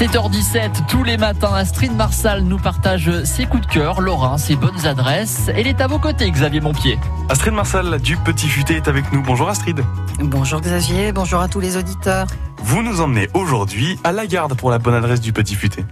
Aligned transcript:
7h17, 0.00 0.86
tous 0.88 1.04
les 1.04 1.18
matins, 1.18 1.52
Astrid 1.52 1.92
Marsal 1.92 2.40
nous 2.44 2.56
partage 2.56 3.22
ses 3.24 3.44
coups 3.44 3.66
de 3.66 3.70
cœur, 3.70 4.00
Laurent, 4.00 4.38
ses 4.38 4.56
bonnes 4.56 4.86
adresses. 4.86 5.50
Elle 5.54 5.66
est 5.66 5.82
à 5.82 5.88
vos 5.88 5.98
côtés, 5.98 6.30
Xavier 6.30 6.62
Montpied. 6.62 6.98
Astrid 7.28 7.52
Marsal 7.52 8.00
du 8.00 8.16
Petit 8.16 8.48
Futé 8.48 8.76
est 8.76 8.88
avec 8.88 9.12
nous. 9.12 9.20
Bonjour 9.20 9.50
Astrid. 9.50 9.84
Bonjour 10.18 10.62
Xavier, 10.62 11.12
bonjour 11.12 11.40
à 11.40 11.48
tous 11.48 11.60
les 11.60 11.76
auditeurs. 11.76 12.28
Vous 12.62 12.82
nous 12.82 13.02
emmenez 13.02 13.28
aujourd'hui 13.34 13.98
à 14.02 14.12
la 14.12 14.26
garde 14.26 14.54
pour 14.54 14.70
la 14.70 14.78
bonne 14.78 14.94
adresse 14.94 15.20
du 15.20 15.34
Petit 15.34 15.54
Futé. 15.54 15.84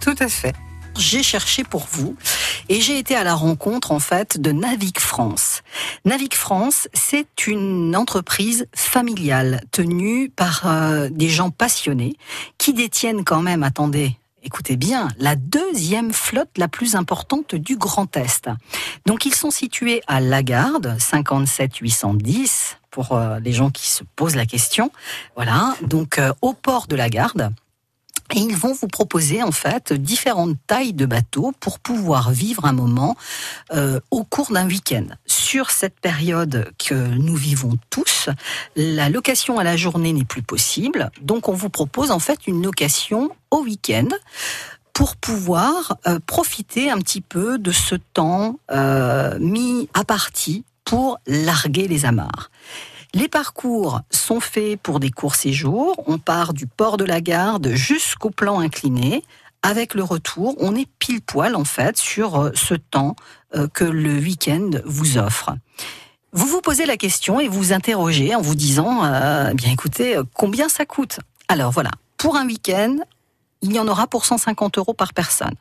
Tout 0.00 0.16
à 0.18 0.28
fait. 0.28 0.54
J'ai 0.96 1.22
cherché 1.22 1.62
pour 1.62 1.86
vous 1.92 2.16
et 2.72 2.80
j'ai 2.80 2.98
été 2.98 3.14
à 3.14 3.22
la 3.22 3.34
rencontre 3.34 3.92
en 3.92 3.98
fait 3.98 4.40
de 4.40 4.50
Navic 4.50 4.98
France. 4.98 5.60
Navic 6.06 6.34
France, 6.34 6.88
c'est 6.94 7.46
une 7.46 7.94
entreprise 7.94 8.66
familiale 8.74 9.60
tenue 9.72 10.30
par 10.30 10.62
euh, 10.64 11.10
des 11.10 11.28
gens 11.28 11.50
passionnés 11.50 12.14
qui 12.56 12.72
détiennent 12.72 13.24
quand 13.24 13.42
même, 13.42 13.62
attendez, 13.62 14.16
écoutez 14.42 14.76
bien, 14.76 15.08
la 15.18 15.36
deuxième 15.36 16.14
flotte 16.14 16.56
la 16.56 16.66
plus 16.66 16.96
importante 16.96 17.54
du 17.54 17.76
Grand 17.76 18.16
Est. 18.16 18.48
Donc 19.04 19.26
ils 19.26 19.34
sont 19.34 19.50
situés 19.50 20.00
à 20.06 20.20
Lagarde, 20.20 20.96
57 20.98 21.76
810 21.76 22.78
pour 22.90 23.12
euh, 23.12 23.38
les 23.38 23.52
gens 23.52 23.68
qui 23.68 23.86
se 23.86 24.02
posent 24.16 24.36
la 24.36 24.46
question. 24.46 24.90
Voilà, 25.36 25.76
donc 25.82 26.18
euh, 26.18 26.32
au 26.40 26.54
port 26.54 26.86
de 26.86 26.96
Lagarde. 26.96 27.52
Et 28.34 28.40
ils 28.40 28.56
vont 28.56 28.72
vous 28.72 28.88
proposer 28.88 29.42
en 29.42 29.52
fait 29.52 29.92
différentes 29.92 30.56
tailles 30.66 30.94
de 30.94 31.06
bateaux 31.06 31.52
pour 31.60 31.78
pouvoir 31.78 32.30
vivre 32.30 32.64
un 32.64 32.72
moment 32.72 33.16
euh, 33.74 34.00
au 34.10 34.24
cours 34.24 34.52
d'un 34.52 34.66
week-end. 34.66 35.06
Sur 35.26 35.70
cette 35.70 36.00
période 36.00 36.72
que 36.78 36.94
nous 36.94 37.36
vivons 37.36 37.76
tous, 37.90 38.30
la 38.76 39.10
location 39.10 39.58
à 39.58 39.64
la 39.64 39.76
journée 39.76 40.12
n'est 40.12 40.24
plus 40.24 40.42
possible, 40.42 41.10
donc 41.20 41.48
on 41.48 41.52
vous 41.52 41.70
propose 41.70 42.10
en 42.10 42.18
fait 42.18 42.46
une 42.46 42.62
location 42.62 43.30
au 43.50 43.62
week-end 43.62 44.08
pour 44.92 45.16
pouvoir 45.16 45.96
euh, 46.06 46.18
profiter 46.26 46.90
un 46.90 46.98
petit 46.98 47.20
peu 47.20 47.58
de 47.58 47.72
ce 47.72 47.94
temps 47.94 48.58
euh, 48.70 49.38
mis 49.38 49.88
à 49.94 50.04
partie 50.04 50.64
pour 50.84 51.18
larguer 51.26 51.88
les 51.88 52.04
amarres. 52.04 52.50
Les 53.14 53.28
parcours 53.28 54.00
sont 54.10 54.40
faits 54.40 54.80
pour 54.80 54.98
des 54.98 55.10
courts 55.10 55.34
séjours. 55.34 56.02
On 56.06 56.18
part 56.18 56.54
du 56.54 56.66
port 56.66 56.96
de 56.96 57.04
la 57.04 57.20
Garde 57.20 57.68
jusqu'au 57.74 58.30
plan 58.30 58.58
incliné. 58.58 59.22
Avec 59.62 59.94
le 59.94 60.02
retour, 60.02 60.56
on 60.58 60.74
est 60.74 60.88
pile 60.98 61.20
poil 61.20 61.54
en 61.54 61.64
fait 61.64 61.96
sur 61.96 62.40
euh, 62.40 62.50
ce 62.54 62.74
temps 62.74 63.14
euh, 63.54 63.68
que 63.68 63.84
le 63.84 64.14
week-end 64.14 64.70
vous 64.86 65.18
offre. 65.18 65.54
Vous 66.32 66.46
vous 66.46 66.62
posez 66.62 66.86
la 66.86 66.96
question 66.96 67.38
et 67.38 67.48
vous 67.48 67.74
interrogez 67.74 68.34
en 68.34 68.40
vous 68.40 68.54
disant, 68.54 69.04
euh, 69.04 69.52
bien 69.52 69.70
écoutez, 69.70 70.18
combien 70.32 70.68
ça 70.70 70.86
coûte? 70.86 71.20
Alors 71.48 71.70
voilà, 71.70 71.90
pour 72.16 72.36
un 72.36 72.46
week-end, 72.46 72.96
il 73.60 73.72
y 73.72 73.78
en 73.78 73.86
aura 73.86 74.06
pour 74.06 74.24
150 74.24 74.78
euros 74.78 74.94
par 74.94 75.12
personne. 75.12 75.54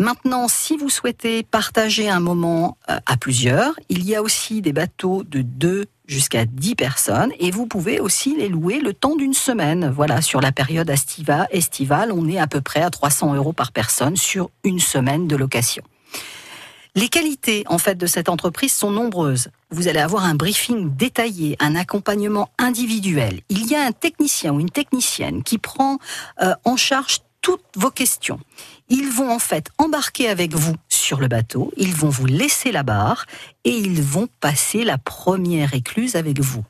Maintenant, 0.00 0.48
si 0.48 0.78
vous 0.78 0.88
souhaitez 0.88 1.42
partager 1.42 2.08
un 2.08 2.20
moment 2.20 2.78
à 2.86 3.18
plusieurs, 3.18 3.78
il 3.90 4.02
y 4.08 4.16
a 4.16 4.22
aussi 4.22 4.62
des 4.62 4.72
bateaux 4.72 5.24
de 5.24 5.42
2 5.42 5.84
jusqu'à 6.06 6.46
10 6.46 6.74
personnes 6.74 7.32
et 7.38 7.50
vous 7.50 7.66
pouvez 7.66 8.00
aussi 8.00 8.34
les 8.34 8.48
louer 8.48 8.80
le 8.80 8.94
temps 8.94 9.14
d'une 9.14 9.34
semaine. 9.34 9.92
Voilà, 9.94 10.22
sur 10.22 10.40
la 10.40 10.52
période 10.52 10.88
estiva, 10.88 11.46
estivale, 11.50 12.12
on 12.12 12.26
est 12.28 12.38
à 12.38 12.46
peu 12.46 12.62
près 12.62 12.80
à 12.80 12.88
300 12.88 13.34
euros 13.34 13.52
par 13.52 13.72
personne 13.72 14.16
sur 14.16 14.48
une 14.64 14.80
semaine 14.80 15.28
de 15.28 15.36
location. 15.36 15.82
Les 16.94 17.08
qualités 17.08 17.64
en 17.66 17.76
fait 17.76 17.96
de 17.96 18.06
cette 18.06 18.30
entreprise 18.30 18.72
sont 18.72 18.90
nombreuses. 18.90 19.48
Vous 19.68 19.86
allez 19.86 20.00
avoir 20.00 20.24
un 20.24 20.34
briefing 20.34 20.96
détaillé, 20.96 21.58
un 21.60 21.76
accompagnement 21.76 22.48
individuel. 22.56 23.42
Il 23.50 23.66
y 23.66 23.76
a 23.76 23.84
un 23.84 23.92
technicien 23.92 24.54
ou 24.54 24.60
une 24.60 24.70
technicienne 24.70 25.42
qui 25.42 25.58
prend 25.58 25.98
euh, 26.42 26.54
en 26.64 26.78
charge 26.78 27.18
toutes 27.42 27.64
vos 27.76 27.90
questions. 27.90 28.40
Ils 28.88 29.08
vont 29.08 29.30
en 29.30 29.38
fait 29.38 29.70
embarquer 29.78 30.28
avec 30.28 30.54
vous 30.54 30.74
sur 30.88 31.20
le 31.20 31.28
bateau, 31.28 31.72
ils 31.76 31.94
vont 31.94 32.08
vous 32.08 32.26
laisser 32.26 32.72
la 32.72 32.82
barre 32.82 33.26
et 33.64 33.76
ils 33.76 34.02
vont 34.02 34.28
passer 34.40 34.84
la 34.84 34.98
première 34.98 35.74
écluse 35.74 36.16
avec 36.16 36.40
vous. 36.40 36.64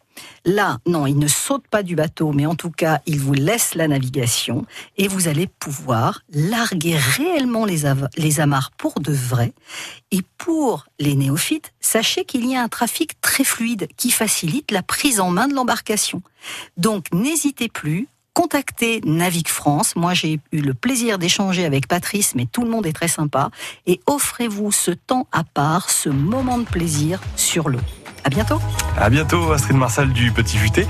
Là, 0.44 0.78
non, 0.86 1.06
ils 1.06 1.18
ne 1.18 1.28
sautent 1.28 1.68
pas 1.68 1.82
du 1.82 1.96
bateau, 1.96 2.32
mais 2.32 2.46
en 2.46 2.54
tout 2.54 2.70
cas, 2.70 3.00
ils 3.06 3.20
vous 3.20 3.34
laissent 3.34 3.74
la 3.74 3.88
navigation 3.88 4.64
et 4.96 5.08
vous 5.08 5.28
allez 5.28 5.46
pouvoir 5.46 6.22
larguer 6.32 6.96
réellement 6.96 7.64
les, 7.64 8.40
amarres 8.40 8.70
pour 8.72 9.00
de 9.00 9.12
vrai. 9.12 9.52
Et 10.10 10.22
pour 10.38 10.86
les 10.98 11.14
néophytes, 11.14 11.72
sachez 11.80 12.24
qu'il 12.24 12.46
y 12.46 12.56
a 12.56 12.62
un 12.62 12.68
trafic 12.68 13.20
très 13.20 13.44
fluide 13.44 13.88
qui 13.96 14.10
facilite 14.10 14.70
la 14.70 14.82
prise 14.82 15.20
en 15.20 15.30
main 15.30 15.48
de 15.48 15.54
l'embarcation. 15.54 16.22
Donc, 16.76 17.06
n'hésitez 17.12 17.68
plus, 17.68 18.08
contactez 18.40 19.02
Navic 19.04 19.50
France. 19.50 19.96
Moi, 19.96 20.14
j'ai 20.14 20.40
eu 20.50 20.62
le 20.62 20.72
plaisir 20.72 21.18
d'échanger 21.18 21.66
avec 21.66 21.86
Patrice, 21.86 22.34
mais 22.34 22.46
tout 22.46 22.62
le 22.62 22.70
monde 22.70 22.86
est 22.86 22.94
très 22.94 23.06
sympa. 23.06 23.50
Et 23.86 24.00
offrez-vous 24.06 24.72
ce 24.72 24.92
temps 24.92 25.26
à 25.30 25.44
part, 25.44 25.90
ce 25.90 26.08
moment 26.08 26.56
de 26.56 26.64
plaisir 26.64 27.20
sur 27.36 27.68
l'eau. 27.68 27.80
À 28.24 28.30
bientôt. 28.30 28.58
À 28.96 29.10
bientôt, 29.10 29.52
Astrid 29.52 29.76
Marsal 29.76 30.14
du 30.14 30.32
Petit 30.32 30.56
Futé. 30.56 30.86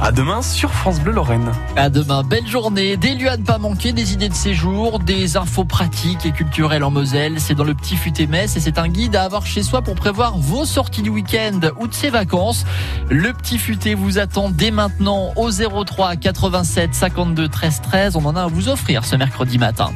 À 0.00 0.12
demain 0.12 0.42
sur 0.42 0.72
France 0.72 1.00
Bleu 1.00 1.10
Lorraine. 1.10 1.50
À 1.74 1.90
demain, 1.90 2.22
belle 2.22 2.46
journée. 2.46 2.96
Des 2.96 3.16
lieux 3.16 3.28
à 3.28 3.36
ne 3.36 3.42
pas 3.42 3.58
manquer, 3.58 3.92
des 3.92 4.12
idées 4.12 4.28
de 4.28 4.34
séjour, 4.34 5.00
des 5.00 5.36
infos 5.36 5.64
pratiques 5.64 6.24
et 6.24 6.30
culturelles 6.30 6.84
en 6.84 6.92
Moselle. 6.92 7.40
C'est 7.40 7.56
dans 7.56 7.64
le 7.64 7.74
Petit 7.74 7.96
Futé 7.96 8.28
Metz 8.28 8.56
et 8.56 8.60
c'est 8.60 8.78
un 8.78 8.86
guide 8.86 9.16
à 9.16 9.24
avoir 9.24 9.44
chez 9.44 9.64
soi 9.64 9.82
pour 9.82 9.96
prévoir 9.96 10.38
vos 10.38 10.64
sorties 10.64 11.02
du 11.02 11.10
week-end 11.10 11.58
ou 11.80 11.88
de 11.88 11.94
ses 11.94 12.10
vacances. 12.10 12.64
Le 13.10 13.32
Petit 13.32 13.58
Futé 13.58 13.94
vous 13.94 14.18
attend 14.18 14.50
dès 14.50 14.70
maintenant 14.70 15.32
au 15.34 15.50
03 15.50 16.14
87 16.14 16.94
52 16.94 17.48
13 17.48 17.80
13. 17.82 18.16
On 18.16 18.24
en 18.24 18.36
a 18.36 18.44
à 18.44 18.46
vous 18.46 18.68
offrir 18.68 19.04
ce 19.04 19.16
mercredi 19.16 19.58
matin. 19.58 19.90